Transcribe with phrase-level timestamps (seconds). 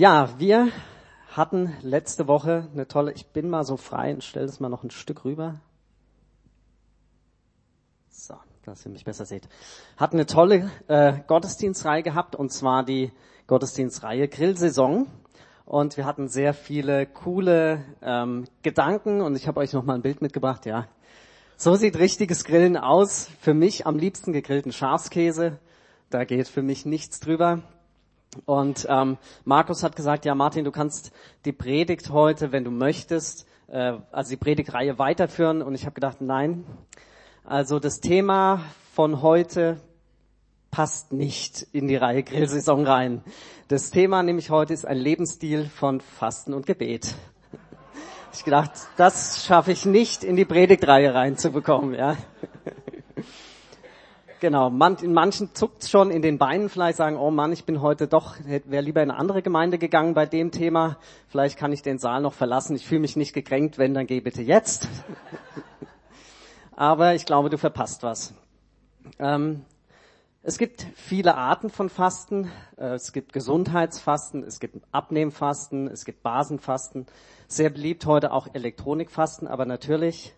[0.00, 0.72] Ja, wir
[1.36, 4.82] hatten letzte Woche eine tolle, ich bin mal so frei und stelle es mal noch
[4.82, 5.60] ein Stück rüber.
[8.08, 8.34] So,
[8.64, 9.46] dass ihr mich besser seht.
[9.98, 13.12] Hatten eine tolle äh, Gottesdienstreihe gehabt und zwar die
[13.46, 15.06] Gottesdienstreihe Grillsaison.
[15.66, 20.02] Und wir hatten sehr viele coole ähm, Gedanken und ich habe euch noch mal ein
[20.02, 20.64] Bild mitgebracht.
[20.64, 20.88] Ja,
[21.58, 23.28] so sieht richtiges Grillen aus.
[23.42, 25.58] Für mich am liebsten gegrillten Schafskäse.
[26.08, 27.62] Da geht für mich nichts drüber.
[28.46, 31.12] Und ähm, Markus hat gesagt, ja Martin, du kannst
[31.44, 35.62] die Predigt heute, wenn du möchtest, äh, also die Predigtreihe weiterführen.
[35.62, 36.64] Und ich habe gedacht, nein.
[37.44, 38.62] Also das Thema
[38.94, 39.80] von heute
[40.70, 43.24] passt nicht in die Reihe Grillsaison rein.
[43.68, 47.14] Das Thema nämlich heute ist ein Lebensstil von Fasten und Gebet.
[48.32, 52.16] Ich gedacht, das schaffe ich nicht in die Predigtreihe reinzubekommen, ja.
[54.40, 57.82] Genau, man, in manchen zuckt schon in den Beinen, vielleicht sagen, oh Mann, ich bin
[57.82, 60.96] heute doch, wäre lieber in eine andere Gemeinde gegangen bei dem Thema.
[61.28, 62.74] Vielleicht kann ich den Saal noch verlassen.
[62.74, 64.88] Ich fühle mich nicht gekränkt, wenn, dann geh bitte jetzt.
[66.74, 68.32] Aber ich glaube, du verpasst was.
[69.18, 69.66] Ähm,
[70.42, 72.50] es gibt viele Arten von Fasten.
[72.78, 77.04] Äh, es gibt Gesundheitsfasten, es gibt Abnehmfasten, es gibt Basenfasten.
[77.46, 80.34] Sehr beliebt heute auch Elektronikfasten, aber natürlich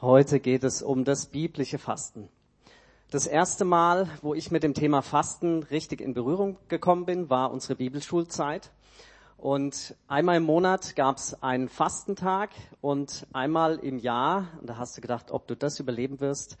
[0.00, 2.30] heute geht es um das biblische Fasten.
[3.14, 7.52] Das erste Mal, wo ich mit dem Thema Fasten richtig in Berührung gekommen bin, war
[7.52, 8.72] unsere Bibelschulzeit.
[9.36, 14.96] Und einmal im Monat gab es einen Fastentag und einmal im Jahr, und da hast
[14.96, 16.56] du gedacht, ob du das überleben wirst,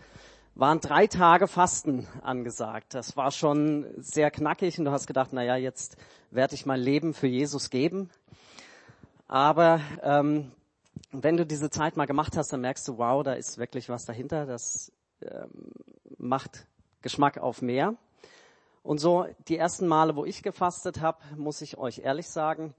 [0.54, 2.94] waren drei Tage Fasten angesagt.
[2.94, 5.96] Das war schon sehr knackig und du hast gedacht, naja, jetzt
[6.30, 8.10] werde ich mein Leben für Jesus geben.
[9.26, 10.52] Aber ähm,
[11.10, 14.04] wenn du diese Zeit mal gemacht hast, dann merkst du, wow, da ist wirklich was
[14.04, 14.46] dahinter.
[14.46, 14.92] Das
[16.18, 16.66] macht
[17.02, 17.94] Geschmack auf mehr.
[18.82, 22.74] Und so die ersten Male, wo ich gefastet habe, muss ich euch ehrlich sagen,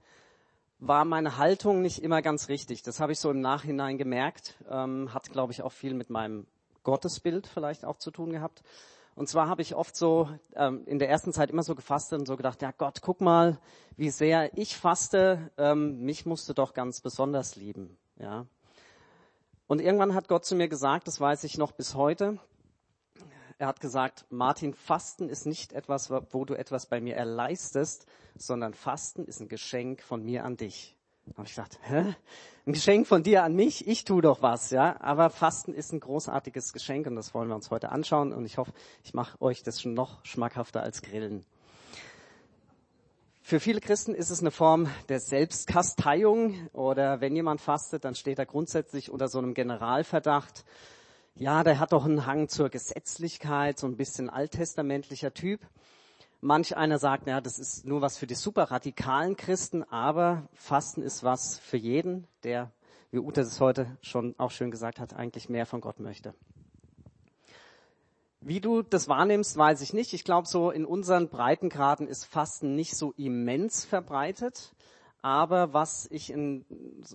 [0.78, 2.82] war meine Haltung nicht immer ganz richtig.
[2.82, 4.54] Das habe ich so im Nachhinein gemerkt.
[4.70, 6.46] Ähm, hat, glaube ich, auch viel mit meinem
[6.82, 8.62] Gottesbild vielleicht auch zu tun gehabt.
[9.16, 12.26] Und zwar habe ich oft so ähm, in der ersten Zeit immer so gefastet und
[12.26, 13.58] so gedacht, ja Gott, guck mal,
[13.96, 15.50] wie sehr ich faste.
[15.56, 17.96] Ähm, mich musst du doch ganz besonders lieben.
[18.18, 18.46] Ja.
[19.66, 22.38] Und irgendwann hat Gott zu mir gesagt, das weiß ich noch bis heute,
[23.58, 28.06] er hat gesagt, Martin, Fasten ist nicht etwas, wo du etwas bei mir erleistest,
[28.36, 30.94] sondern Fasten ist ein Geschenk von mir an dich.
[31.24, 32.14] Da habe ich gesagt, hä?
[32.66, 33.88] Ein Geschenk von dir an mich?
[33.88, 35.00] Ich tu doch was, ja.
[35.00, 38.58] Aber Fasten ist ein großartiges Geschenk und das wollen wir uns heute anschauen und ich
[38.58, 38.72] hoffe,
[39.02, 41.46] ich mache euch das schon noch schmackhafter als Grillen.
[43.48, 48.40] Für viele Christen ist es eine Form der Selbstkasteiung oder wenn jemand fastet, dann steht
[48.40, 50.64] er grundsätzlich unter so einem Generalverdacht,
[51.36, 55.60] ja, der hat doch einen Hang zur Gesetzlichkeit, so ein bisschen alttestamentlicher Typ.
[56.40, 61.02] Manch einer sagt, ja, das ist nur was für die super radikalen Christen, aber Fasten
[61.02, 62.72] ist was für jeden, der,
[63.12, 66.34] wie Ute es heute schon auch schön gesagt hat, eigentlich mehr von Gott möchte.
[68.48, 70.12] Wie du das wahrnimmst, weiß ich nicht.
[70.12, 74.72] Ich glaube, so in unseren Breitengraden ist Fasten nicht so immens verbreitet.
[75.20, 76.64] Aber was ich in,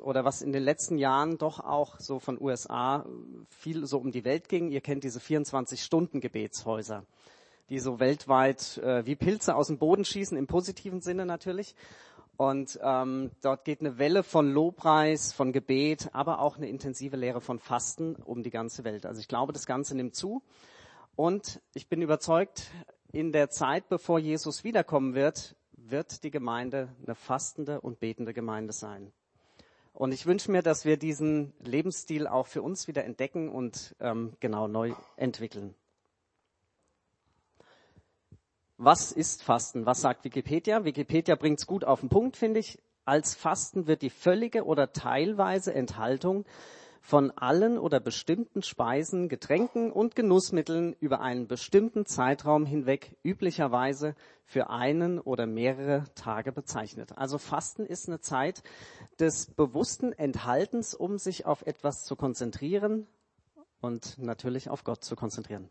[0.02, 3.06] oder was in den letzten Jahren doch auch so von USA
[3.48, 7.06] viel so um die Welt ging, ihr kennt diese 24-Stunden-Gebetshäuser,
[7.70, 11.76] die so weltweit äh, wie Pilze aus dem Boden schießen, im positiven Sinne natürlich.
[12.36, 17.40] Und ähm, dort geht eine Welle von Lobpreis, von Gebet, aber auch eine intensive Lehre
[17.40, 19.06] von Fasten um die ganze Welt.
[19.06, 20.42] Also ich glaube, das Ganze nimmt zu.
[21.16, 22.72] Und ich bin überzeugt,
[23.12, 28.74] in der Zeit, bevor Jesus wiederkommen wird, wird die Gemeinde eine fastende und betende Gemeinde
[28.74, 29.12] sein.
[29.94, 34.34] Und ich wünsche mir, dass wir diesen Lebensstil auch für uns wieder entdecken und ähm,
[34.40, 35.76] genau neu entwickeln.
[38.78, 39.86] Was ist Fasten?
[39.86, 40.86] Was sagt Wikipedia?
[40.86, 42.80] Wikipedia bringt es gut auf den Punkt, finde ich.
[43.06, 46.46] Als Fasten wird die völlige oder teilweise Enthaltung
[47.02, 54.70] von allen oder bestimmten Speisen, Getränken und Genussmitteln über einen bestimmten Zeitraum hinweg üblicherweise für
[54.70, 57.18] einen oder mehrere Tage bezeichnet.
[57.18, 58.62] Also Fasten ist eine Zeit
[59.20, 63.08] des bewussten Enthaltens, um sich auf etwas zu konzentrieren
[63.82, 65.70] und natürlich auf Gott zu konzentrieren.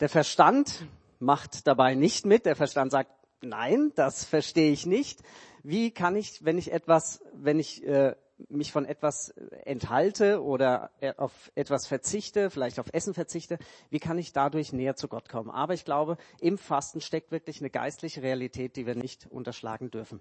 [0.00, 0.84] Der Verstand
[1.20, 2.44] macht dabei nicht mit.
[2.44, 5.22] Der Verstand sagt, nein, das verstehe ich nicht.
[5.62, 8.16] Wie kann ich, wenn ich etwas, wenn ich äh,
[8.48, 9.30] mich von etwas
[9.64, 13.58] enthalte oder auf etwas verzichte, vielleicht auf Essen verzichte,
[13.90, 15.50] wie kann ich dadurch näher zu Gott kommen?
[15.50, 20.20] Aber ich glaube, im Fasten steckt wirklich eine geistliche Realität, die wir nicht unterschlagen dürfen.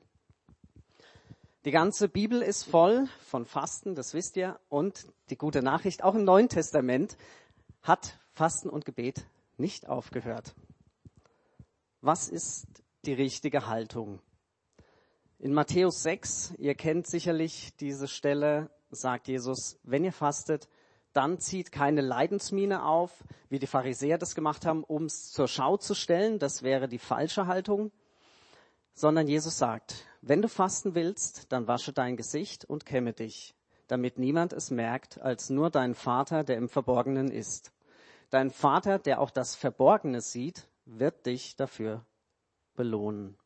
[1.66, 4.60] Die ganze Bibel ist voll von Fasten, das wisst ihr.
[4.70, 7.18] Und die gute Nachricht, auch im Neuen Testament
[7.82, 9.26] hat Fasten und Gebet
[9.58, 10.56] nicht aufgehört.
[12.02, 12.66] Was ist
[13.06, 14.20] die richtige Haltung?
[15.42, 20.68] In Matthäus 6, ihr kennt sicherlich diese Stelle, sagt Jesus, wenn ihr fastet,
[21.14, 25.78] dann zieht keine Leidensmiene auf, wie die Pharisäer das gemacht haben, um es zur Schau
[25.78, 26.40] zu stellen.
[26.40, 27.94] Das wäre die falsche Haltung.
[28.94, 33.56] Sondern Jesus sagt, wenn du fasten willst, dann wasche dein Gesicht und kämme dich,
[33.88, 37.72] damit niemand es merkt, als nur dein Vater, der im Verborgenen ist.
[38.30, 42.06] Dein Vater, der auch das Verborgene sieht, wird dich dafür
[42.76, 43.38] belohnen.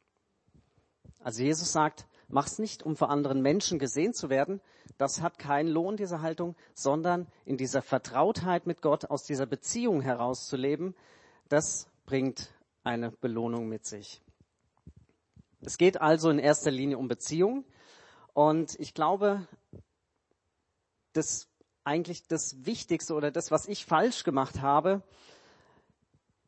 [1.23, 4.61] Also Jesus sagt, mach's nicht, um vor anderen Menschen gesehen zu werden.
[4.97, 10.01] Das hat keinen Lohn, diese Haltung, sondern in dieser Vertrautheit mit Gott, aus dieser Beziehung
[10.01, 10.95] herauszuleben,
[11.49, 12.53] das bringt
[12.83, 14.21] eine Belohnung mit sich.
[15.61, 17.63] Es geht also in erster Linie um Beziehung.
[18.33, 19.47] Und ich glaube,
[21.13, 21.47] das
[21.85, 25.03] eigentlich das Wichtigste oder das, was ich falsch gemacht habe,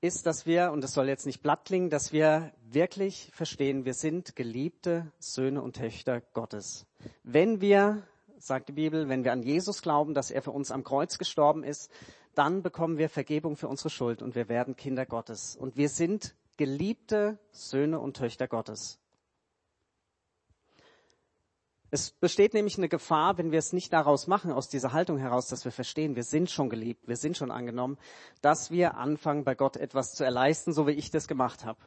[0.06, 3.94] ist, dass wir, und das soll jetzt nicht platt klingen, dass wir wirklich verstehen, wir
[3.94, 6.86] sind geliebte Söhne und Töchter Gottes.
[7.24, 8.04] Wenn wir,
[8.38, 11.63] sagt die Bibel, wenn wir an Jesus glauben, dass er für uns am Kreuz gestorben
[11.63, 11.92] ist,
[12.36, 15.56] dann bekommen wir Vergebung für unsere Schuld und wir werden Kinder Gottes.
[15.56, 19.00] Und wir sind geliebte Söhne und Töchter Gottes.
[21.95, 25.47] Es besteht nämlich eine Gefahr, wenn wir es nicht daraus machen, aus dieser Haltung heraus,
[25.47, 27.97] dass wir verstehen, wir sind schon geliebt, wir sind schon angenommen,
[28.42, 31.80] dass wir anfangen, bei Gott etwas zu erleisten, so wie ich das gemacht habe.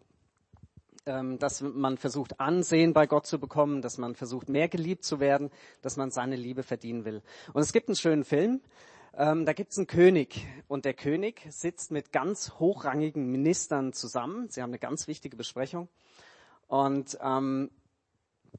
[1.05, 5.20] Ähm, dass man versucht, Ansehen bei Gott zu bekommen, dass man versucht, mehr geliebt zu
[5.20, 5.50] werden,
[5.82, 7.20] dass man seine Liebe verdienen will.
[7.52, 8.62] Und es gibt einen schönen Film,
[9.14, 14.49] ähm, da gibt es einen König und der König sitzt mit ganz hochrangigen Ministern zusammen.
[14.49, 15.90] Sie haben eine ganz wichtige Besprechung.
[16.66, 17.70] Und ähm,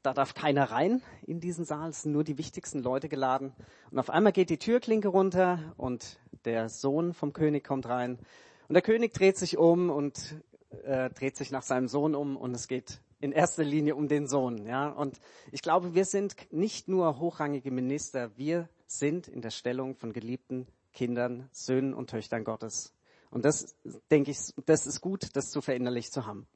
[0.03, 3.53] da darf keiner rein in diesen Saal, es sind nur die wichtigsten Leute geladen.
[3.91, 8.19] Und auf einmal geht die Türklinke runter und der Sohn vom König kommt rein.
[8.67, 10.35] Und der König dreht sich um und
[10.83, 14.27] äh, dreht sich nach seinem Sohn um und es geht in erster Linie um den
[14.27, 14.65] Sohn.
[14.65, 14.89] Ja?
[14.89, 15.19] Und
[15.51, 20.67] ich glaube, wir sind nicht nur hochrangige Minister, wir sind in der Stellung von geliebten
[20.93, 22.93] Kindern, Söhnen und Töchtern Gottes.
[23.29, 23.75] Und das,
[24.09, 26.47] denke ich, das ist gut, das zu verinnerlicht zu haben.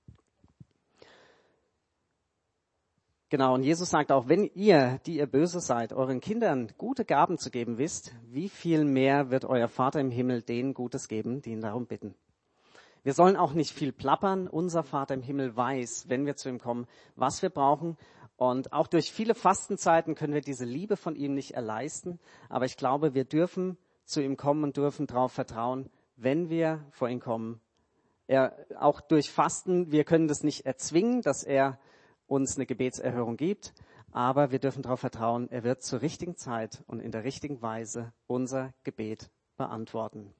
[3.34, 7.40] Genau, und Jesus sagt auch, wenn ihr, die ihr böse seid, euren Kindern gute Gaben
[7.40, 11.50] zu geben wisst, wie viel mehr wird euer Vater im Himmel denen Gutes geben, die
[11.50, 12.14] ihn darum bitten.
[13.02, 14.48] Wir sollen auch nicht viel plappern.
[14.48, 16.86] Unser Vater im Himmel weiß, wenn wir zu ihm kommen,
[17.16, 17.98] was wir brauchen.
[18.38, 22.20] Und auch durch viele Fastenzeiten können wir diese Liebe von ihm nicht erleisten.
[22.50, 27.10] Aber ich glaube, wir dürfen zu ihm kommen und dürfen darauf vertrauen, wenn wir vor
[27.10, 27.60] ihn kommen.
[28.28, 31.80] Er, auch durch Fasten, wir können das nicht erzwingen, dass er
[32.28, 33.74] uns eine Gebetserhörung gibt,
[34.12, 38.14] aber wir dürfen darauf vertrauen, er wird zur richtigen Zeit und in der richtigen Weise
[38.28, 40.34] unser Gebet beantworten.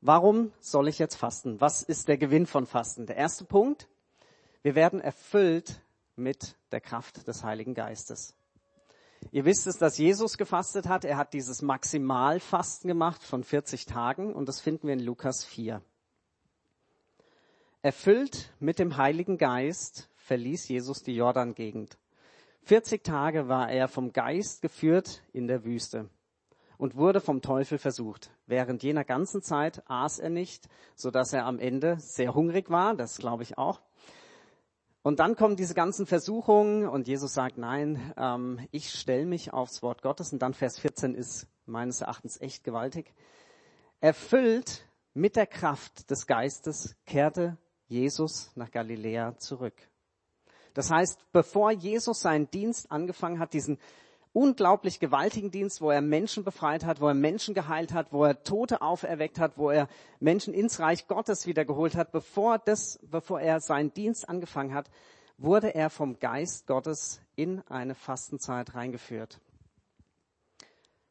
[0.00, 1.60] Warum soll ich jetzt fasten?
[1.60, 3.06] Was ist der Gewinn von Fasten?
[3.06, 3.88] Der erste Punkt,
[4.62, 5.80] wir werden erfüllt
[6.16, 8.34] mit der Kraft des Heiligen Geistes.
[9.30, 11.04] Ihr wisst es, dass Jesus gefastet hat.
[11.04, 15.82] Er hat dieses Maximalfasten gemacht von 40 Tagen und das finden wir in Lukas 4.
[17.84, 21.98] Erfüllt mit dem Heiligen Geist verließ Jesus die Jordan-Gegend.
[22.62, 26.08] 40 Tage war er vom Geist geführt in der Wüste
[26.78, 28.30] und wurde vom Teufel versucht.
[28.46, 32.94] Während jener ganzen Zeit aß er nicht, so dass er am Ende sehr hungrig war,
[32.94, 33.82] das glaube ich auch.
[35.02, 39.82] Und dann kommen diese ganzen Versuchungen und Jesus sagt, nein, ähm, ich stelle mich aufs
[39.82, 40.32] Wort Gottes.
[40.32, 43.12] Und dann Vers 14 ist meines Erachtens echt gewaltig.
[44.00, 49.74] Erfüllt mit der Kraft des Geistes kehrte Jesus nach Galiläa zurück.
[50.74, 53.78] Das heißt, bevor Jesus seinen Dienst angefangen hat, diesen
[54.32, 58.42] unglaublich gewaltigen Dienst, wo er Menschen befreit hat, wo er Menschen geheilt hat, wo er
[58.42, 59.88] Tote auferweckt hat, wo er
[60.18, 64.90] Menschen ins Reich Gottes wiedergeholt hat, bevor das, bevor er seinen Dienst angefangen hat,
[65.38, 69.40] wurde er vom Geist Gottes in eine Fastenzeit reingeführt.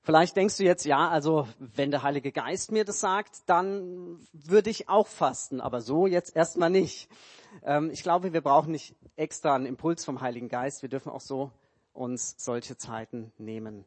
[0.05, 4.69] Vielleicht denkst du jetzt, ja, also wenn der Heilige Geist mir das sagt, dann würde
[4.69, 7.09] ich auch fasten, aber so jetzt erstmal nicht.
[7.63, 11.21] Ähm, ich glaube, wir brauchen nicht extra einen Impuls vom Heiligen Geist, wir dürfen auch
[11.21, 11.51] so
[11.93, 13.85] uns solche Zeiten nehmen.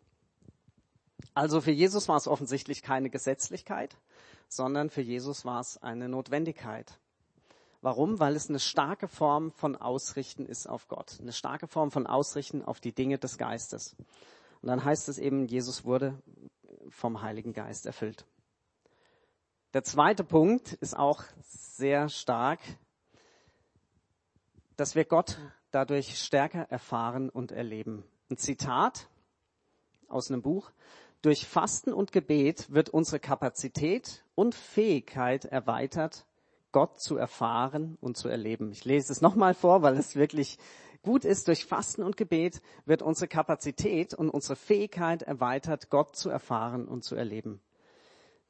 [1.35, 3.95] Also für Jesus war es offensichtlich keine Gesetzlichkeit,
[4.49, 6.99] sondern für Jesus war es eine Notwendigkeit.
[7.83, 8.19] Warum?
[8.19, 12.63] Weil es eine starke Form von Ausrichten ist auf Gott, eine starke Form von Ausrichten
[12.63, 13.97] auf die Dinge des Geistes.
[14.63, 16.21] Und dann heißt es eben, Jesus wurde
[16.89, 18.27] vom Heiligen Geist erfüllt.
[19.75, 22.61] Der zweite Punkt ist auch sehr stark,
[24.77, 25.39] dass wir Gott
[25.71, 28.05] dadurch stärker erfahren und erleben.
[28.31, 29.09] Ein Zitat
[30.09, 30.71] aus einem Buch.
[31.23, 36.27] Durch Fasten und Gebet wird unsere Kapazität und Fähigkeit erweitert,
[36.73, 38.71] Gott zu erfahren und zu erleben.
[38.71, 40.59] Ich lese es nochmal vor, weil es wirklich
[41.07, 46.31] gut ist, durch Fasten und Gebet wird unsere Kapazität und unsere Fähigkeit erweitert, Gott zu
[46.31, 47.61] erfahren und zu erleben.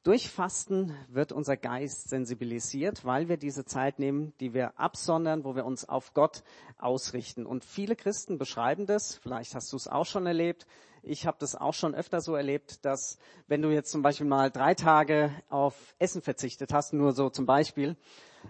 [0.03, 5.55] Durch Fasten wird unser Geist sensibilisiert, weil wir diese Zeit nehmen, die wir absondern, wo
[5.55, 6.45] wir uns auf Gott
[6.79, 7.45] ausrichten.
[7.45, 10.67] Und viele Christen beschreiben das, vielleicht hast du es auch schon erlebt,
[11.03, 14.51] ich habe das auch schon öfter so erlebt, dass wenn du jetzt zum Beispiel mal
[14.51, 17.97] drei Tage auf Essen verzichtet hast, nur so zum Beispiel,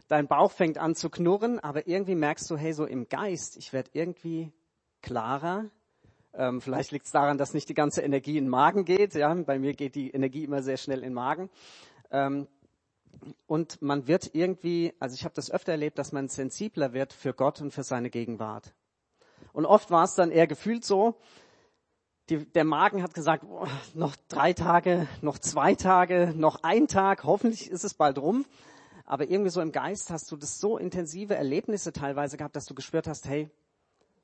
[0.09, 3.73] dein Bauch fängt an zu knurren, aber irgendwie merkst du, hey, so im Geist, ich
[3.73, 4.53] werde irgendwie
[5.03, 5.71] klarer,
[6.37, 9.15] ähm, vielleicht liegt es daran, dass nicht die ganze Energie in den Magen geht.
[9.15, 11.51] Ja, bei mir geht die Energie immer sehr schnell in den Magen.
[12.11, 12.47] Ähm,
[13.47, 17.33] und man wird irgendwie, also ich habe das öfter erlebt, dass man sensibler wird für
[17.33, 18.75] Gott und für seine Gegenwart.
[19.55, 21.19] Und oft war es dann eher gefühlt so,
[22.29, 27.25] die, der Magen hat gesagt, oh, noch drei Tage, noch zwei Tage, noch ein Tag,
[27.25, 28.45] hoffentlich ist es bald rum.
[29.07, 32.75] Aber irgendwie so im Geist hast du das so intensive Erlebnisse teilweise gehabt, dass du
[32.75, 33.49] gespürt hast, hey,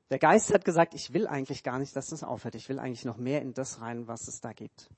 [0.09, 2.55] der Geist hat gesagt, ich will eigentlich gar nicht, dass das aufhört.
[2.55, 4.89] Ich will eigentlich noch mehr in das rein, was es da gibt.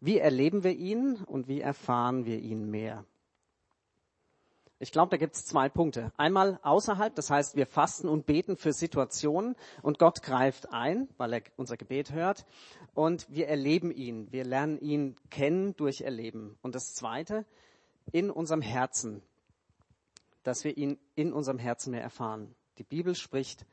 [0.00, 3.04] Wie erleben wir ihn und wie erfahren wir ihn mehr?
[4.82, 6.10] Ich glaube, da gibt es zwei Punkte.
[6.16, 11.34] Einmal außerhalb, das heißt, wir fasten und beten für Situationen und Gott greift ein, weil
[11.34, 12.46] er unser Gebet hört.
[12.94, 16.56] Und wir erleben ihn, wir lernen ihn kennen durch Erleben.
[16.62, 17.44] Und das Zweite,
[18.12, 19.22] in unserem Herzen,
[20.42, 22.54] dass wir ihn in unserem Herzen mehr erfahren.
[22.78, 23.66] Die Bibel spricht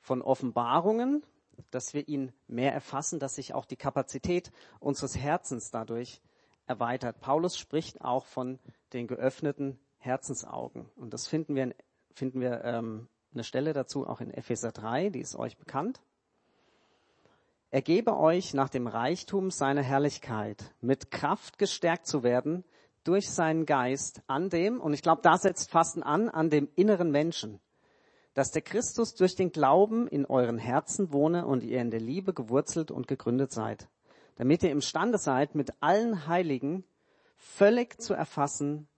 [0.00, 1.24] von Offenbarungen,
[1.70, 6.20] dass wir ihn mehr erfassen, dass sich auch die Kapazität unseres Herzens dadurch
[6.66, 7.20] erweitert.
[7.20, 8.58] Paulus spricht auch von
[8.92, 10.88] den geöffneten Herzensaugen.
[10.96, 11.74] Und das finden wir,
[12.12, 16.00] finden wir ähm, eine Stelle dazu auch in Epheser 3, die ist euch bekannt.
[17.70, 22.64] Er gebe euch nach dem Reichtum seiner Herrlichkeit mit Kraft gestärkt zu werden
[23.04, 27.10] durch seinen Geist an dem, und ich glaube, da setzt Fasten an, an dem inneren
[27.10, 27.60] Menschen
[28.34, 32.34] dass der Christus durch den Glauben in euren Herzen wohne und ihr in der Liebe
[32.34, 33.88] gewurzelt und gegründet seid,
[34.36, 36.84] damit ihr imstande seid, mit allen Heiligen
[37.36, 38.88] völlig zu erfassen,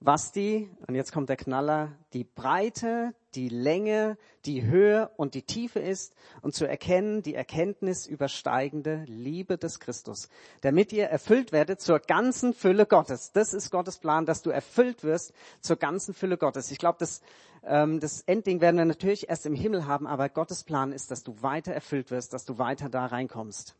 [0.00, 5.42] was die, und jetzt kommt der Knaller, die Breite, die Länge, die Höhe und die
[5.42, 10.28] Tiefe ist und zu erkennen die Erkenntnis übersteigende Liebe des Christus,
[10.60, 13.32] damit ihr erfüllt werdet zur ganzen Fülle Gottes.
[13.32, 16.70] Das ist Gottes Plan, dass du erfüllt wirst zur ganzen Fülle Gottes.
[16.70, 17.22] Ich glaube, das,
[17.64, 21.22] ähm, das Endding werden wir natürlich erst im Himmel haben, aber Gottes Plan ist, dass
[21.22, 23.76] du weiter erfüllt wirst, dass du weiter da reinkommst.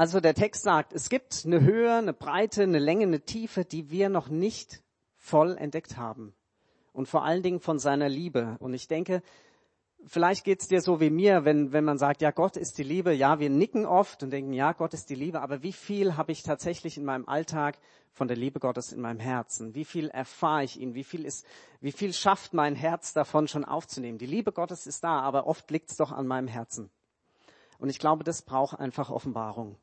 [0.00, 3.90] Also der Text sagt, es gibt eine Höhe, eine Breite, eine Länge, eine Tiefe, die
[3.90, 4.82] wir noch nicht
[5.18, 6.32] voll entdeckt haben.
[6.94, 8.56] Und vor allen Dingen von seiner Liebe.
[8.60, 9.22] Und ich denke,
[10.06, 13.12] vielleicht geht's dir so wie mir, wenn, wenn man sagt, ja, Gott ist die Liebe.
[13.12, 15.42] Ja, wir nicken oft und denken, ja, Gott ist die Liebe.
[15.42, 17.76] Aber wie viel habe ich tatsächlich in meinem Alltag
[18.10, 19.74] von der Liebe Gottes in meinem Herzen?
[19.74, 20.94] Wie viel erfahre ich ihn?
[20.94, 21.44] Wie viel ist,
[21.82, 24.16] wie viel schafft mein Herz davon schon aufzunehmen?
[24.16, 26.88] Die Liebe Gottes ist da, aber oft liegt's doch an meinem Herzen.
[27.78, 29.76] Und ich glaube, das braucht einfach Offenbarung.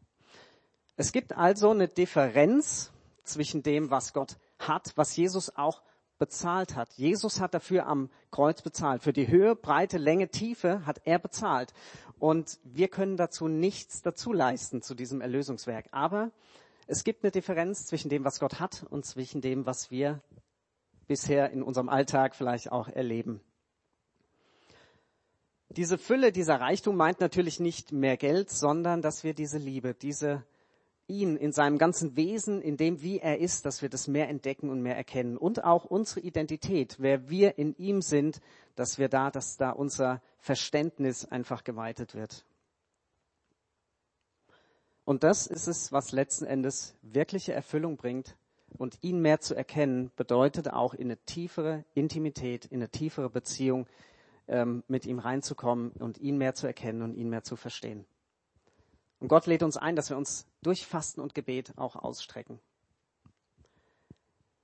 [0.99, 2.91] Es gibt also eine Differenz
[3.23, 5.83] zwischen dem, was Gott hat, was Jesus auch
[6.17, 6.91] bezahlt hat.
[6.93, 9.03] Jesus hat dafür am Kreuz bezahlt.
[9.03, 11.71] Für die Höhe, Breite, Länge, Tiefe hat er bezahlt.
[12.17, 15.85] Und wir können dazu nichts dazu leisten zu diesem Erlösungswerk.
[15.91, 16.31] Aber
[16.87, 20.23] es gibt eine Differenz zwischen dem, was Gott hat und zwischen dem, was wir
[21.05, 23.39] bisher in unserem Alltag vielleicht auch erleben.
[25.69, 30.43] Diese Fülle, dieser Reichtum meint natürlich nicht mehr Geld, sondern dass wir diese Liebe, diese
[31.07, 34.69] ihn in seinem ganzen Wesen, in dem, wie er ist, dass wir das mehr entdecken
[34.69, 35.37] und mehr erkennen.
[35.37, 38.41] Und auch unsere Identität, wer wir in ihm sind,
[38.75, 42.45] dass wir da, dass da unser Verständnis einfach geweitet wird.
[45.05, 48.35] Und das ist es, was letzten Endes wirkliche Erfüllung bringt.
[48.77, 53.87] Und ihn mehr zu erkennen, bedeutet auch in eine tiefere Intimität, in eine tiefere Beziehung
[54.49, 58.05] ähm, mit ihm reinzukommen und ihn mehr zu erkennen und ihn mehr zu verstehen.
[59.19, 62.59] Und Gott lädt uns ein, dass wir uns durch Fasten und Gebet auch ausstrecken.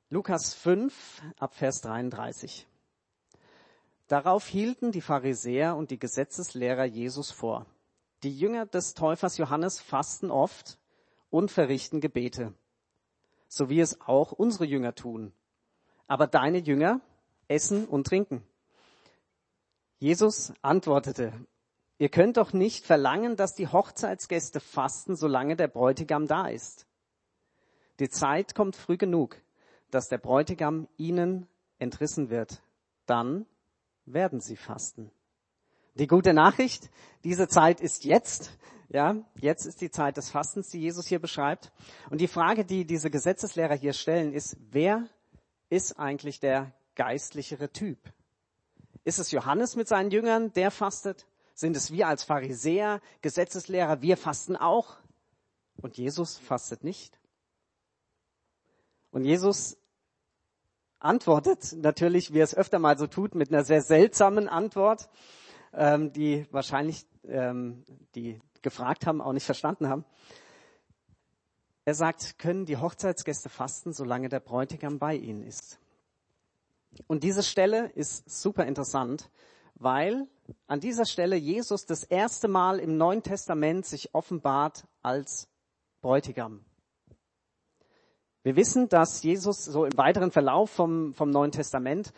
[0.09, 2.67] Lukas 5 ab Vers 33.
[4.07, 7.65] Darauf hielten die Pharisäer und die Gesetzeslehrer Jesus vor.
[8.21, 10.77] Die Jünger des Täufers Johannes fasten oft
[11.31, 12.53] und verrichten Gebete,
[13.47, 15.33] so wie es auch unsere Jünger tun.
[16.05, 17.01] Aber deine Jünger
[17.47, 18.43] essen und trinken.
[19.97, 21.33] Jesus antwortete,
[22.03, 26.85] Ihr könnt doch nicht verlangen, dass die Hochzeitsgäste fasten, solange der Bräutigam da ist.
[28.01, 29.37] Die Zeit kommt früh genug,
[29.89, 31.47] dass der Bräutigam ihnen
[31.79, 32.61] entrissen wird.
[33.05, 33.45] Dann
[34.03, 35.11] werden sie fasten.
[35.93, 36.89] Die gute Nachricht,
[37.23, 38.51] diese Zeit ist jetzt.
[38.89, 41.71] Ja, jetzt ist die Zeit des Fastens, die Jesus hier beschreibt.
[42.09, 45.07] Und die Frage, die diese Gesetzeslehrer hier stellen, ist, wer
[45.69, 47.97] ist eigentlich der geistlichere Typ?
[49.05, 51.27] Ist es Johannes mit seinen Jüngern, der fastet?
[51.53, 54.97] Sind es wir als Pharisäer, Gesetzeslehrer, wir fasten auch?
[55.81, 57.19] Und Jesus fastet nicht?
[59.11, 59.77] Und Jesus
[60.99, 65.09] antwortet natürlich, wie er es öfter mal so tut, mit einer sehr seltsamen Antwort,
[65.73, 67.83] ähm, die wahrscheinlich ähm,
[68.15, 70.05] die gefragt haben, auch nicht verstanden haben.
[71.85, 75.79] Er sagt, können die Hochzeitsgäste fasten, solange der Bräutigam bei ihnen ist?
[77.07, 79.29] Und diese Stelle ist super interessant,
[79.75, 80.27] weil
[80.67, 85.49] an dieser Stelle Jesus das erste Mal im Neuen Testament sich offenbart als
[86.01, 86.65] Bräutigam.
[88.43, 92.11] Wir wissen, dass Jesus so im weiteren Verlauf vom, vom Neuen Testament,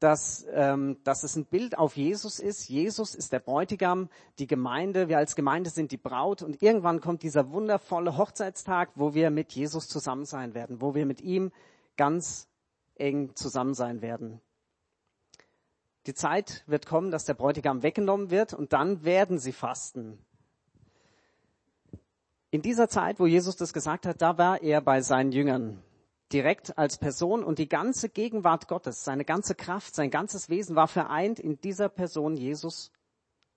[0.00, 2.68] dass, ähm, dass es ein Bild auf Jesus ist.
[2.68, 7.22] Jesus ist der Bräutigam, die Gemeinde, wir als Gemeinde sind die Braut und irgendwann kommt
[7.22, 11.52] dieser wundervolle Hochzeitstag, wo wir mit Jesus zusammen sein werden, wo wir mit ihm
[11.96, 12.48] ganz
[12.94, 14.40] eng zusammen sein werden.
[16.06, 20.24] Die Zeit wird kommen, dass der Bräutigam weggenommen wird und dann werden sie fasten.
[22.50, 25.82] In dieser Zeit, wo Jesus das gesagt hat, da war er bei seinen Jüngern
[26.32, 30.88] direkt als Person und die ganze Gegenwart Gottes, seine ganze Kraft, sein ganzes Wesen war
[30.88, 32.92] vereint in dieser Person Jesus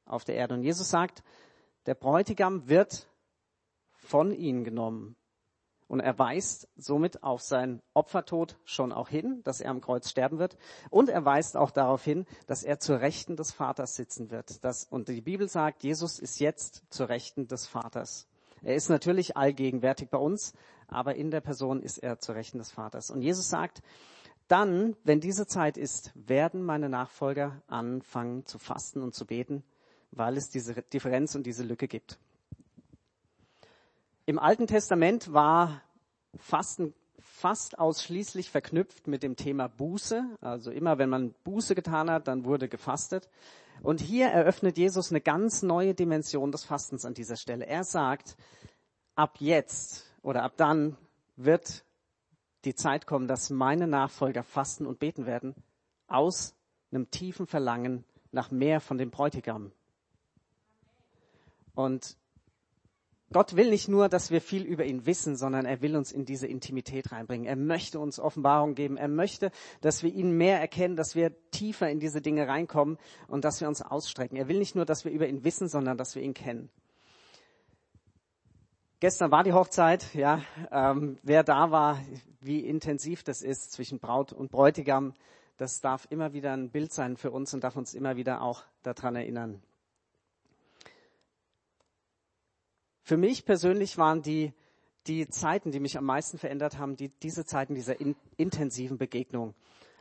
[0.06, 0.56] auf der Erde.
[0.56, 1.24] Und Jesus sagt,
[1.86, 3.08] der Bräutigam wird
[3.91, 5.15] von ihnen genommen.
[5.89, 10.38] Und er weist somit auf seinen Opfertod schon auch hin, dass er am Kreuz sterben
[10.38, 10.55] wird.
[10.91, 14.63] Und er weist auch darauf hin, dass er zur Rechten des Vaters sitzen wird.
[14.63, 18.27] Das, und die Bibel sagt, Jesus ist jetzt zur Rechten des Vaters.
[18.62, 20.53] Er ist natürlich allgegenwärtig bei uns,
[20.88, 23.10] aber in der Person ist er zur Rechten des Vaters.
[23.10, 23.81] Und Jesus sagt,
[24.48, 29.63] dann, wenn diese Zeit ist, werden meine Nachfolger anfangen zu fasten und zu beten,
[30.12, 32.19] weil es diese Differenz und diese Lücke gibt.
[34.29, 35.81] Im Alten Testament war
[36.36, 40.24] Fasten fast ausschließlich verknüpft mit dem Thema Buße.
[40.39, 43.27] Also immer wenn man Buße getan hat, dann wurde gefastet.
[43.81, 47.65] Und hier eröffnet Jesus eine ganz neue Dimension des Fastens an dieser Stelle.
[47.65, 48.38] Er sagt,
[49.15, 50.95] ab jetzt oder ab dann
[51.36, 51.84] wird
[52.65, 55.56] die Zeit kommen, dass meine Nachfolger fasten und beten werden
[56.06, 56.54] aus
[56.91, 59.71] einem tiefen Verlangen nach mehr von dem Bräutigam.
[61.73, 62.18] Und
[63.32, 66.26] Gott will nicht nur, dass wir viel über ihn wissen, sondern er will uns in
[66.26, 67.46] diese Intimität reinbringen.
[67.46, 68.98] Er möchte uns Offenbarung geben.
[68.98, 73.46] Er möchte, dass wir ihn mehr erkennen, dass wir tiefer in diese Dinge reinkommen und
[73.46, 74.36] dass wir uns ausstrecken.
[74.36, 76.70] Er will nicht nur, dass wir über ihn wissen, sondern dass wir ihn kennen.
[79.00, 80.42] Gestern war die Hochzeit, ja.
[80.72, 82.00] Ähm, wer da war,
[82.42, 85.13] wie intensiv das ist zwischen Braut und Bräutigam,
[85.56, 88.63] das darf immer wieder ein Bild sein für uns und darf uns immer wieder auch
[88.82, 89.62] daran erinnern.
[93.10, 94.54] Für mich persönlich waren die,
[95.08, 99.56] die Zeiten, die mich am meisten verändert haben, die, diese Zeiten dieser in, intensiven Begegnung.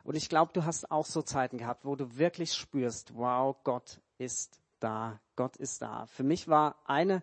[0.04, 4.02] Und ich glaube, du hast auch so Zeiten gehabt, wo du wirklich spürst, wow, Gott
[4.18, 6.04] ist da, Gott ist da.
[6.04, 7.22] Für mich war eine,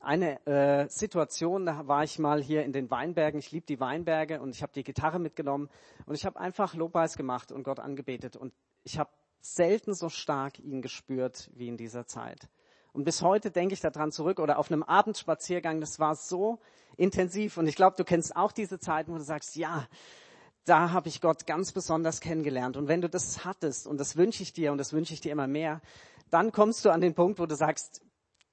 [0.00, 4.40] eine äh, Situation, da war ich mal hier in den Weinbergen, ich liebe die Weinberge
[4.40, 5.68] und ich habe die Gitarre mitgenommen
[6.06, 9.10] und ich habe einfach Lobpreis gemacht und Gott angebetet und ich habe
[9.42, 12.48] selten so stark ihn gespürt wie in dieser Zeit.
[12.96, 16.58] Und bis heute denke ich daran zurück oder auf einem Abendspaziergang, das war so
[16.96, 17.58] intensiv.
[17.58, 19.86] Und ich glaube, du kennst auch diese Zeiten, wo du sagst, ja,
[20.64, 22.74] da habe ich Gott ganz besonders kennengelernt.
[22.74, 25.30] Und wenn du das hattest, und das wünsche ich dir und das wünsche ich dir
[25.30, 25.82] immer mehr,
[26.30, 28.00] dann kommst du an den Punkt, wo du sagst,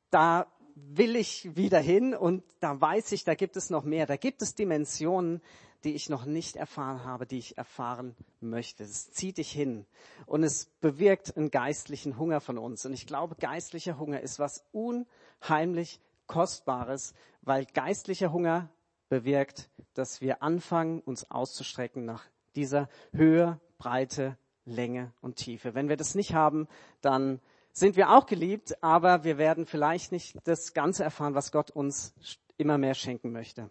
[0.10, 4.05] da will ich wieder hin und da weiß ich, da gibt es noch mehr.
[4.05, 5.41] Da gibt es Dimensionen,
[5.83, 8.83] die ich noch nicht erfahren habe, die ich erfahren möchte.
[8.83, 9.86] Es zieht dich hin
[10.25, 12.86] und es bewirkt einen geistlichen Hunger von uns.
[12.86, 18.69] Und ich glaube, geistlicher Hunger ist was unheimlich Kostbares, weil geistlicher Hunger
[19.09, 25.75] bewirkt, dass wir anfangen, uns auszustrecken nach dieser Höhe, Breite, Länge und Tiefe.
[25.75, 26.67] Wenn wir das nicht haben,
[27.01, 27.41] dann
[27.73, 32.13] sind wir auch geliebt, aber wir werden vielleicht nicht das Ganze erfahren, was Gott uns
[32.57, 33.69] immer mehr schenken möchte.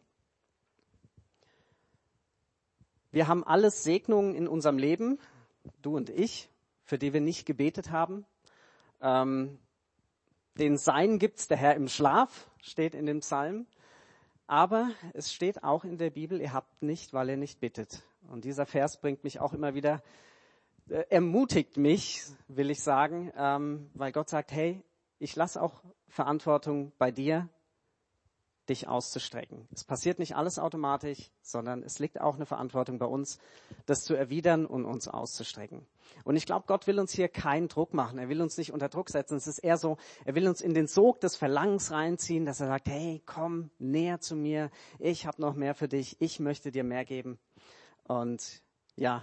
[3.12, 5.18] Wir haben alles Segnungen in unserem Leben,
[5.82, 6.50] du und ich,
[6.82, 8.26] für die wir nicht gebetet haben.
[9.00, 9.58] Ähm,
[10.58, 13.66] den Sein gibt's der Herr im Schlaf, steht in dem Psalm.
[14.46, 18.02] Aber es steht auch in der Bibel, ihr habt nicht, weil ihr nicht bittet.
[18.28, 20.02] Und dieser Vers bringt mich auch immer wieder,
[21.08, 24.82] ermutigt mich, will ich sagen, ähm, weil Gott sagt, hey,
[25.18, 27.48] ich lasse auch Verantwortung bei dir,
[28.68, 29.66] dich auszustrecken.
[29.72, 33.38] Es passiert nicht alles automatisch, sondern es liegt auch eine Verantwortung bei uns,
[33.86, 35.86] das zu erwidern und uns auszustrecken.
[36.24, 38.18] Und ich glaube, Gott will uns hier keinen Druck machen.
[38.18, 39.36] Er will uns nicht unter Druck setzen.
[39.36, 42.68] Es ist eher so, er will uns in den Sog des Verlangens reinziehen, dass er
[42.68, 44.70] sagt, hey, komm näher zu mir.
[44.98, 46.20] Ich habe noch mehr für dich.
[46.20, 47.38] Ich möchte dir mehr geben.
[48.04, 48.62] Und
[48.96, 49.22] ja,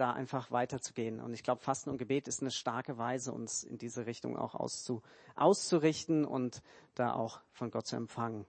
[0.00, 1.20] da einfach weiterzugehen.
[1.20, 4.54] Und ich glaube, Fasten und Gebet ist eine starke Weise, uns in diese Richtung auch
[4.54, 5.02] auszu,
[5.36, 6.62] auszurichten und
[6.94, 8.46] da auch von Gott zu empfangen.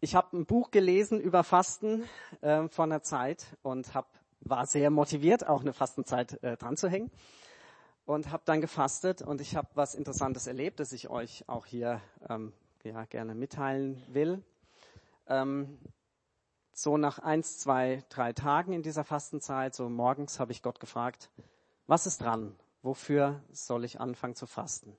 [0.00, 2.04] Ich habe ein Buch gelesen über Fasten
[2.40, 4.08] äh, vor einer Zeit und hab,
[4.40, 7.10] war sehr motiviert, auch eine Fastenzeit äh, dran zu hängen
[8.06, 12.00] und habe dann gefastet und ich habe was Interessantes erlebt, das ich euch auch hier
[12.28, 12.52] ähm,
[12.82, 14.42] ja, gerne mitteilen will.
[15.26, 15.78] Ähm,
[16.80, 21.30] so nach eins, zwei, drei Tagen in dieser Fastenzeit, so morgens habe ich Gott gefragt,
[21.86, 22.56] was ist dran?
[22.80, 24.96] Wofür soll ich anfangen zu fasten?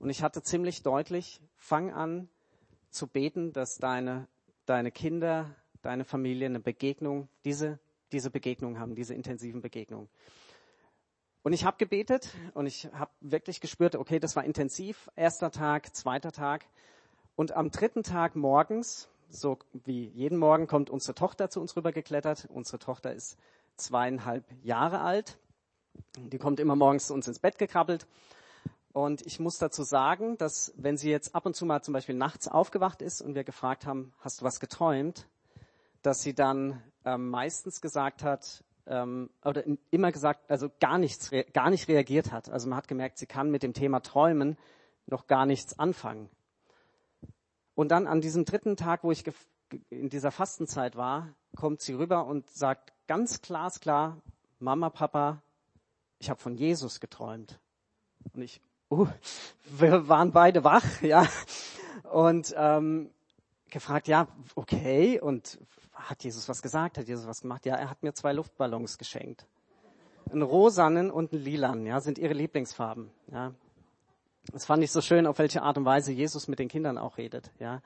[0.00, 2.28] Und ich hatte ziemlich deutlich, fang an
[2.90, 4.26] zu beten, dass deine,
[4.66, 7.78] deine Kinder, deine Familie eine Begegnung, diese,
[8.10, 10.08] diese Begegnung haben, diese intensiven Begegnungen.
[11.44, 15.08] Und ich habe gebetet und ich habe wirklich gespürt, okay, das war intensiv.
[15.14, 16.66] Erster Tag, zweiter Tag.
[17.36, 22.48] Und am dritten Tag morgens, so wie jeden Morgen, kommt unsere Tochter zu uns rübergeklettert.
[22.50, 23.36] Unsere Tochter ist
[23.76, 25.38] zweieinhalb Jahre alt.
[26.16, 28.06] Die kommt immer morgens zu uns ins Bett gekrabbelt.
[28.92, 32.16] Und ich muss dazu sagen, dass wenn sie jetzt ab und zu mal zum Beispiel
[32.16, 35.28] nachts aufgewacht ist und wir gefragt haben, hast du was geträumt,
[36.02, 41.70] dass sie dann ähm, meistens gesagt hat, ähm, oder immer gesagt, also gar nichts, gar
[41.70, 42.50] nicht reagiert hat.
[42.50, 44.58] Also man hat gemerkt, sie kann mit dem Thema Träumen
[45.06, 46.28] noch gar nichts anfangen.
[47.80, 49.24] Und dann an diesem dritten Tag, wo ich
[49.88, 54.18] in dieser Fastenzeit war, kommt sie rüber und sagt ganz glasklar,
[54.58, 55.40] Mama, Papa,
[56.18, 57.58] ich habe von Jesus geträumt.
[58.34, 59.06] Und ich, uh,
[59.64, 61.26] wir waren beide wach, ja.
[62.12, 63.08] Und ähm,
[63.70, 65.58] gefragt, ja, okay, und
[65.94, 66.98] hat Jesus was gesagt?
[66.98, 67.64] Hat Jesus was gemacht?
[67.64, 69.46] Ja, er hat mir zwei Luftballons geschenkt.
[70.30, 73.54] Einen rosanen und einen lilan, ja, sind ihre Lieblingsfarben, ja.
[74.52, 77.18] Das fand ich so schön, auf welche Art und Weise Jesus mit den Kindern auch
[77.18, 77.82] redet, ja.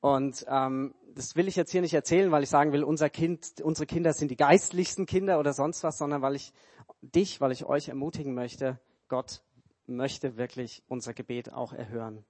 [0.00, 3.60] Und ähm, das will ich jetzt hier nicht erzählen, weil ich sagen will, unser Kind,
[3.62, 6.52] unsere Kinder sind die geistlichsten Kinder oder sonst was, sondern weil ich
[7.00, 9.42] dich, weil ich euch ermutigen möchte, Gott
[9.86, 12.24] möchte wirklich unser Gebet auch erhören.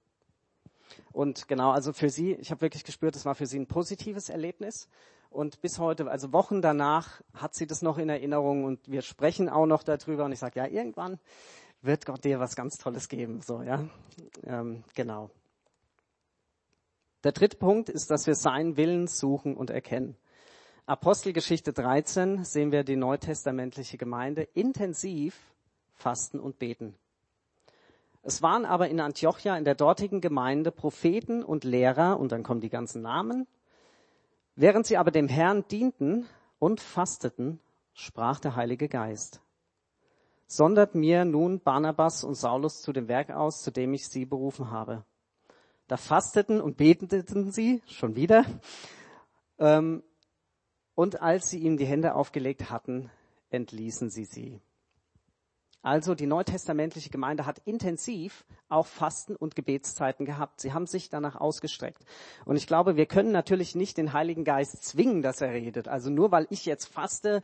[1.11, 4.29] Und genau, also für sie, ich habe wirklich gespürt, es war für sie ein positives
[4.29, 4.89] Erlebnis.
[5.29, 9.47] Und bis heute, also Wochen danach, hat sie das noch in Erinnerung und wir sprechen
[9.47, 10.25] auch noch darüber.
[10.25, 11.19] Und ich sage, ja, irgendwann
[11.81, 13.41] wird Gott dir was ganz Tolles geben.
[13.41, 13.87] So, ja,
[14.43, 15.29] ähm, genau.
[17.23, 20.15] Der dritte Punkt ist, dass wir seinen Willen suchen und erkennen.
[20.85, 25.37] Apostelgeschichte 13 sehen wir die neutestamentliche Gemeinde intensiv
[25.93, 26.95] fasten und beten.
[28.23, 32.61] Es waren aber in Antiochia, in der dortigen Gemeinde, Propheten und Lehrer, und dann kommen
[32.61, 33.47] die ganzen Namen.
[34.55, 36.25] Während sie aber dem Herrn dienten
[36.57, 37.59] und fasteten,
[37.93, 39.41] sprach der Heilige Geist.
[40.51, 44.71] Sondert mir nun Barnabas und Saulus zu dem Werk aus, zu dem ich sie berufen
[44.71, 45.05] habe.
[45.87, 48.45] Da fasteten und beteten sie schon wieder.
[49.59, 50.03] Ähm,
[50.95, 53.11] und als sie ihm die Hände aufgelegt hatten,
[53.51, 54.59] entließen sie sie.
[55.81, 60.59] Also die neutestamentliche Gemeinde hat intensiv auch Fasten und Gebetszeiten gehabt.
[60.59, 62.03] Sie haben sich danach ausgestreckt.
[62.45, 65.87] Und ich glaube, wir können natürlich nicht den Heiligen Geist zwingen, dass er redet.
[65.87, 67.43] Also nur weil ich jetzt faste,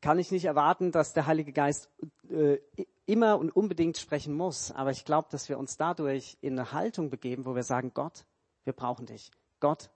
[0.00, 1.90] kann ich nicht erwarten, dass der Heilige Geist
[2.30, 2.58] äh,
[3.06, 4.70] immer und unbedingt sprechen muss.
[4.72, 8.24] Aber ich glaube, dass wir uns dadurch in eine Haltung begeben, wo wir sagen, Gott,
[8.64, 9.30] wir brauchen dich.
[9.58, 9.90] Gott,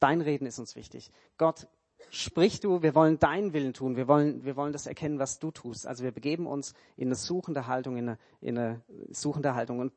[0.00, 1.10] dein Reden ist uns wichtig.
[1.38, 1.68] Gott,
[2.10, 5.50] sprich du, wir wollen deinen Willen tun, wir wollen, wir wollen das erkennen, was du
[5.50, 5.86] tust.
[5.86, 9.78] Also wir begeben uns in eine suchende Haltung, in eine, in eine suchende Haltung.
[9.78, 9.92] Und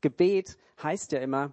[0.00, 1.52] Gebet heißt ja immer,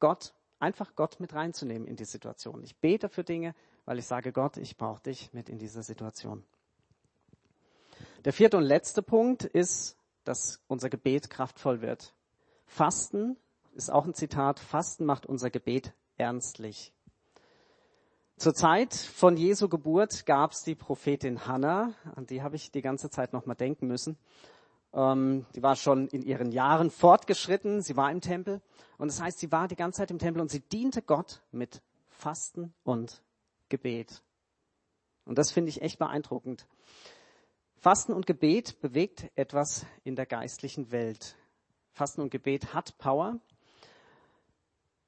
[0.00, 2.62] Gott, einfach Gott mit reinzunehmen in die Situation.
[2.62, 6.44] Ich bete für Dinge, weil ich sage, Gott, ich brauche dich mit in dieser Situation.
[8.26, 12.12] Der vierte und letzte Punkt ist, dass unser Gebet kraftvoll wird.
[12.66, 13.38] Fasten
[13.74, 16.92] ist auch ein Zitat, Fasten macht unser Gebet ernstlich.
[18.36, 22.82] Zur Zeit von Jesu Geburt gab es die Prophetin Hannah, an die habe ich die
[22.82, 24.18] ganze Zeit noch mal denken müssen.
[24.92, 28.60] Ähm, die war schon in ihren Jahren fortgeschritten, sie war im Tempel
[28.98, 31.80] und das heißt, sie war die ganze Zeit im Tempel und sie diente Gott mit
[32.10, 33.22] Fasten und
[33.70, 34.22] Gebet.
[35.24, 36.66] Und das finde ich echt beeindruckend.
[37.80, 41.34] Fasten und Gebet bewegt etwas in der geistlichen Welt.
[41.92, 43.40] Fasten und Gebet hat Power.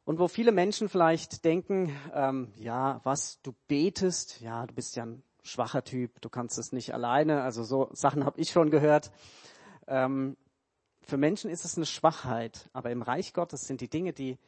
[0.07, 5.05] Und wo viele Menschen vielleicht denken, ähm, ja, was du betest, ja, du bist ja
[5.05, 7.43] ein schwacher Typ, du kannst es nicht alleine.
[7.43, 9.13] Also so Sachen habe ich schon gehört.
[9.87, 10.39] Ähm,
[11.03, 14.39] für Menschen ist es eine Schwachheit, aber im Reich Gottes sind die Dinge, die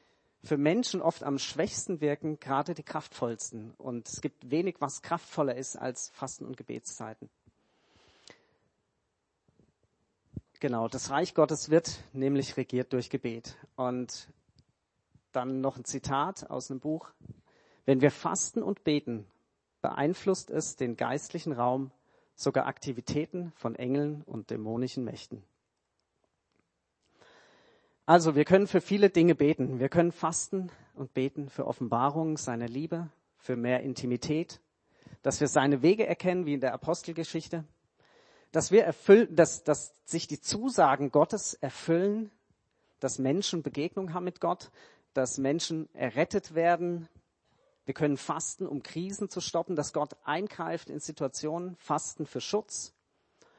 [0.42, 3.74] für Menschen oft am schwächsten wirken, gerade die kraftvollsten.
[3.76, 7.28] Und es gibt wenig, was kraftvoller ist als Fasten und Gebetszeiten.
[10.60, 13.56] Genau, das Reich Gottes wird nämlich regiert durch Gebet.
[13.76, 14.28] Und
[15.32, 17.10] dann noch ein Zitat aus einem Buch.
[17.84, 19.26] Wenn wir fasten und beten,
[19.82, 21.90] beeinflusst es den geistlichen Raum,
[22.34, 25.44] sogar Aktivitäten von Engeln und dämonischen Mächten.
[28.06, 29.78] Also, wir können für viele Dinge beten.
[29.80, 34.60] Wir können fasten und beten für Offenbarung seiner Liebe, für mehr Intimität,
[35.22, 37.64] dass wir seine Wege erkennen, wie in der Apostelgeschichte,
[38.54, 42.30] dass wir erfüllen, dass, dass sich die Zusagen Gottes erfüllen,
[43.00, 44.70] dass Menschen Begegnung haben mit Gott,
[45.12, 47.08] dass Menschen errettet werden.
[47.84, 52.94] Wir können fasten, um Krisen zu stoppen, dass Gott eingreift in Situationen, fasten für Schutz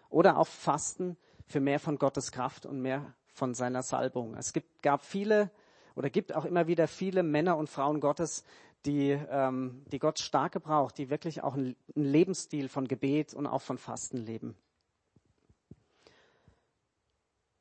[0.08, 4.38] oder auch fasten für mehr von Gottes Kraft und mehr von seiner Salbung.
[4.38, 5.51] Es gibt, gab viele
[5.95, 8.45] oder gibt auch immer wieder viele Männer und Frauen Gottes,
[8.86, 13.62] die, ähm, die Gott stark gebraucht, die wirklich auch einen Lebensstil von Gebet und auch
[13.62, 14.55] von Fasten leben.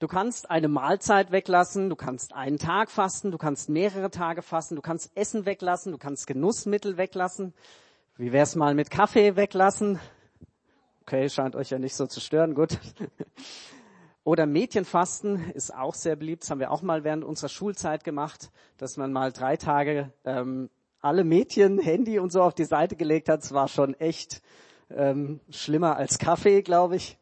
[0.04, 4.76] Du kannst eine Mahlzeit weglassen, du kannst einen Tag fasten, du kannst mehrere Tage fasten,
[4.76, 7.54] du kannst Essen weglassen, du kannst Genussmittel weglassen.
[8.18, 9.98] Wie wär's mal mit Kaffee weglassen?
[11.00, 12.78] Okay, scheint euch ja nicht so zu stören, gut.
[14.24, 16.42] Oder Mädchenfasten ist auch sehr beliebt.
[16.42, 20.68] Das haben wir auch mal während unserer Schulzeit gemacht, dass man mal drei Tage ähm,
[21.00, 23.42] alle Mädchen Handy und so auf die Seite gelegt hat.
[23.42, 24.42] Es war schon echt
[24.90, 27.16] ähm, schlimmer als Kaffee, glaube ich.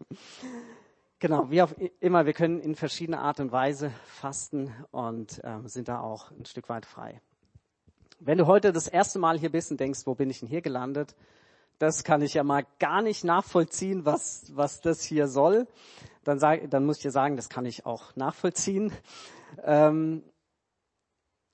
[1.23, 5.87] Genau, wie auch immer, wir können in verschiedener Art und Weise fasten und ähm, sind
[5.87, 7.21] da auch ein Stück weit frei.
[8.19, 10.63] Wenn du heute das erste Mal hier bist und denkst, wo bin ich denn hier
[10.63, 11.15] gelandet?
[11.79, 15.69] Das kann ich ja mal gar nicht nachvollziehen, was, was das hier soll
[16.25, 18.93] dann, sag, dann muss ich dir sagen, das kann ich auch nachvollziehen.
[19.63, 20.23] Ähm,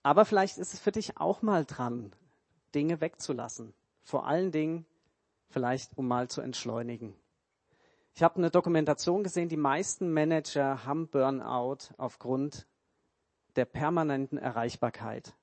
[0.02, 2.12] aber vielleicht ist es für dich auch mal dran,
[2.74, 3.74] Dinge wegzulassen.
[4.02, 4.86] Vor allen Dingen
[5.50, 7.14] vielleicht, um mal zu entschleunigen.
[8.18, 12.66] Ich habe eine Dokumentation gesehen, die meisten Manager haben Burnout aufgrund
[13.54, 15.34] der permanenten Erreichbarkeit.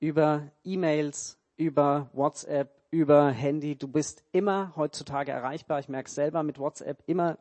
[0.00, 3.76] Über E-Mails, über WhatsApp, über Handy.
[3.76, 5.78] Du bist immer heutzutage erreichbar.
[5.78, 7.38] Ich merke selber mit WhatsApp immer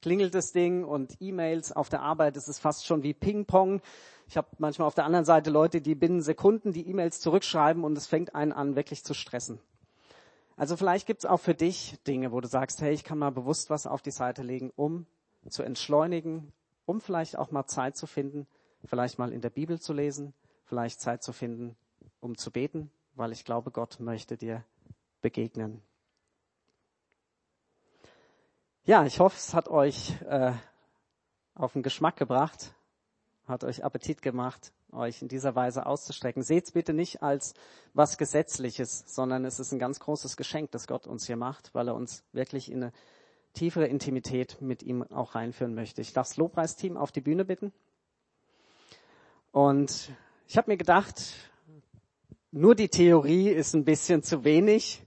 [0.00, 3.82] klingelt das Ding und E-Mails auf der Arbeit, das ist fast schon wie Ping-Pong.
[4.28, 7.98] Ich habe manchmal auf der anderen Seite Leute, die binnen Sekunden die E-Mails zurückschreiben und
[7.98, 9.60] es fängt einen an, wirklich zu stressen.
[10.60, 13.32] Also vielleicht gibt es auch für dich Dinge, wo du sagst, hey, ich kann mal
[13.32, 15.06] bewusst was auf die Seite legen, um
[15.48, 16.52] zu entschleunigen,
[16.84, 18.46] um vielleicht auch mal Zeit zu finden,
[18.84, 20.34] vielleicht mal in der Bibel zu lesen,
[20.66, 21.76] vielleicht Zeit zu finden,
[22.20, 24.62] um zu beten, weil ich glaube, Gott möchte dir
[25.22, 25.80] begegnen.
[28.84, 30.52] Ja, ich hoffe, es hat euch äh,
[31.54, 32.74] auf den Geschmack gebracht,
[33.48, 36.42] hat euch Appetit gemacht, euch in dieser Weise auszustrecken.
[36.42, 37.54] Seht's bitte nicht als
[37.94, 41.88] was Gesetzliches, sondern es ist ein ganz großes Geschenk, das Gott uns hier macht, weil
[41.88, 42.92] er uns wirklich in eine
[43.52, 46.00] tiefere Intimität mit ihm auch reinführen möchte.
[46.00, 47.72] Ich darf das Lobpreisteam auf die Bühne bitten.
[49.52, 50.12] Und
[50.46, 51.34] ich habe mir gedacht,
[52.52, 55.02] nur die Theorie ist ein bisschen zu wenig.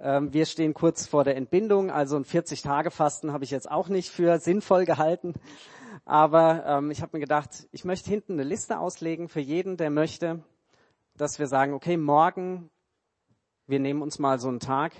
[0.00, 4.10] Ähm, wir stehen kurz vor der Entbindung, also ein 40-Tage-Fasten habe ich jetzt auch nicht
[4.10, 5.34] für sinnvoll gehalten.
[6.10, 9.90] Aber ähm, ich habe mir gedacht, ich möchte hinten eine Liste auslegen für jeden, der
[9.90, 10.42] möchte,
[11.16, 12.68] dass wir sagen, okay, morgen,
[13.68, 14.92] wir nehmen uns mal so einen Tag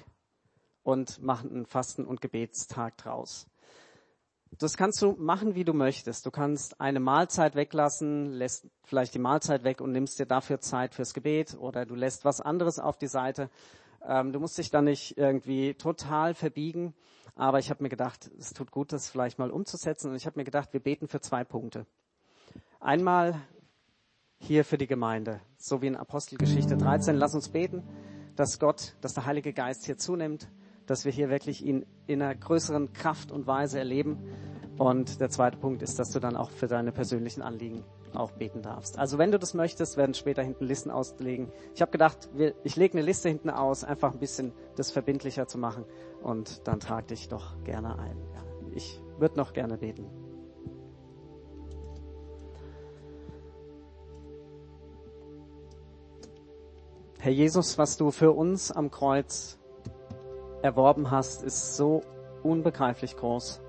[0.84, 3.48] und machen einen Fasten- und Gebetstag draus.
[4.52, 6.26] Das kannst du machen, wie du möchtest.
[6.26, 10.94] Du kannst eine Mahlzeit weglassen, lässt vielleicht die Mahlzeit weg und nimmst dir dafür Zeit
[10.94, 13.50] fürs Gebet oder du lässt was anderes auf die Seite.
[14.06, 16.94] Ähm, du musst dich da nicht irgendwie total verbiegen.
[17.34, 20.10] Aber ich habe mir gedacht, es tut gut, das vielleicht mal umzusetzen.
[20.10, 21.86] Und ich habe mir gedacht, wir beten für zwei Punkte.
[22.80, 23.40] Einmal
[24.38, 27.16] hier für die Gemeinde, so wie in Apostelgeschichte 13.
[27.16, 27.82] Lass uns beten,
[28.36, 30.50] dass Gott, dass der Heilige Geist hier zunimmt,
[30.86, 34.18] dass wir hier wirklich ihn in einer größeren Kraft und Weise erleben.
[34.78, 37.84] Und der zweite Punkt ist, dass du dann auch für deine persönlichen Anliegen
[38.16, 38.98] auch beten darfst.
[38.98, 41.52] Also wenn du das möchtest, werden später hinten Listen auslegen.
[41.74, 42.28] Ich habe gedacht,
[42.64, 45.84] ich lege eine Liste hinten aus, einfach ein bisschen das verbindlicher zu machen
[46.22, 48.16] und dann trag dich doch gerne ein.
[48.72, 50.06] Ich würde noch gerne beten.
[57.18, 59.58] Herr Jesus, was du für uns am Kreuz
[60.62, 62.02] erworben hast, ist so
[62.42, 63.60] unbegreiflich groß,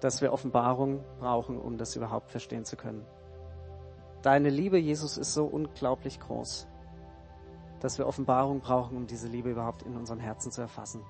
[0.00, 3.04] dass wir Offenbarung brauchen, um das überhaupt verstehen zu können.
[4.22, 6.66] Deine Liebe, Jesus, ist so unglaublich groß,
[7.80, 11.02] dass wir Offenbarung brauchen, um diese Liebe überhaupt in unseren Herzen zu erfassen.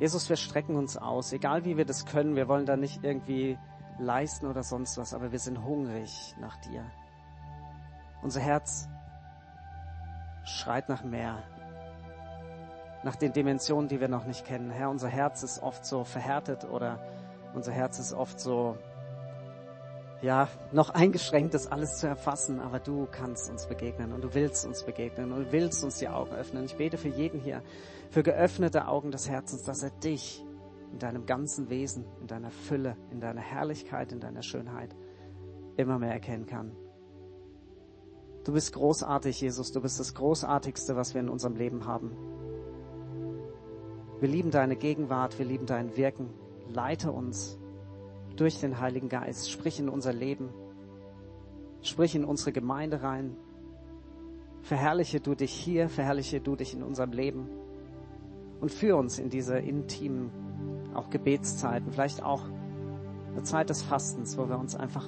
[0.00, 2.34] Jesus, wir strecken uns aus, egal wie wir das können.
[2.34, 3.56] Wir wollen da nicht irgendwie
[3.98, 6.84] leisten oder sonst was, aber wir sind hungrig nach dir.
[8.22, 8.88] Unser Herz
[10.44, 11.42] schreit nach mehr,
[13.04, 14.70] nach den Dimensionen, die wir noch nicht kennen.
[14.70, 16.98] Herr, unser Herz ist oft so verhärtet oder
[17.54, 18.76] unser Herz ist oft so
[20.24, 24.64] ja, noch eingeschränkt ist, alles zu erfassen, aber du kannst uns begegnen und du willst
[24.64, 26.64] uns begegnen und du willst uns die Augen öffnen.
[26.64, 27.62] Ich bete für jeden hier,
[28.10, 30.42] für geöffnete Augen des Herzens, dass er dich
[30.90, 34.96] in deinem ganzen Wesen, in deiner Fülle, in deiner Herrlichkeit, in deiner Schönheit
[35.76, 36.74] immer mehr erkennen kann.
[38.44, 42.16] Du bist großartig, Jesus, du bist das Großartigste, was wir in unserem Leben haben.
[44.20, 46.30] Wir lieben deine Gegenwart, wir lieben dein Wirken.
[46.72, 47.58] Leite uns
[48.36, 49.50] durch den Heiligen Geist.
[49.50, 50.50] Sprich in unser Leben.
[51.82, 53.36] Sprich in unsere Gemeinde rein.
[54.62, 57.48] Verherrliche du dich hier, verherrliche du dich in unserem Leben.
[58.60, 60.30] Und führe uns in diese intimen,
[60.94, 62.42] auch Gebetszeiten, vielleicht auch
[63.32, 65.06] eine Zeit des Fastens, wo wir uns einfach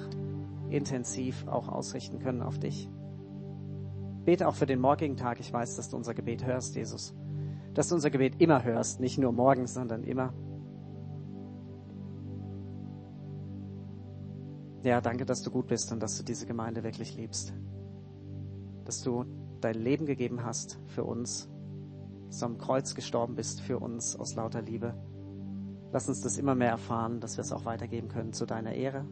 [0.69, 2.89] intensiv auch ausrichten können auf dich.
[4.25, 5.39] Bete auch für den morgigen Tag.
[5.39, 7.15] Ich weiß, dass du unser Gebet hörst, Jesus.
[7.73, 10.33] Dass du unser Gebet immer hörst, nicht nur morgens, sondern immer.
[14.83, 17.53] Ja, danke, dass du gut bist und dass du diese Gemeinde wirklich liebst.
[18.85, 19.25] Dass du
[19.59, 21.49] dein Leben gegeben hast für uns,
[22.27, 24.93] dass du am Kreuz gestorben bist für uns aus lauter Liebe.
[25.91, 29.05] Lass uns das immer mehr erfahren, dass wir es auch weitergeben können zu deiner Ehre.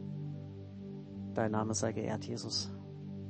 [1.34, 2.70] Dein Name sei geehrt, Jesus.